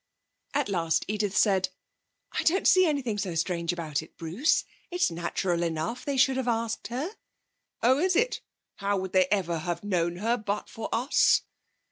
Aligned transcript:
At 0.55 0.67
last 0.67 1.05
Edith 1.07 1.37
said: 1.37 1.69
'I 2.31 2.41
don't 2.45 2.67
see 2.67 2.87
anything 2.87 3.19
so 3.19 3.35
strange 3.35 3.71
about 3.71 4.01
it, 4.01 4.17
Bruce. 4.17 4.63
It's 4.89 5.11
natural 5.11 5.61
enough 5.61 6.05
they 6.05 6.17
should 6.17 6.37
have 6.37 6.47
asked 6.47 6.87
her.' 6.87 7.11
'Oh, 7.83 7.99
is 7.99 8.15
it? 8.15 8.41
How 8.77 8.97
would 8.97 9.11
they 9.13 9.27
ever 9.27 9.59
have 9.59 9.83
known 9.83 10.15
her 10.15 10.37
but 10.37 10.69
for 10.71 10.89
us?' 10.91 11.43